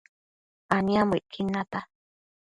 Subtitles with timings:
[0.77, 1.79] aniambocquid nata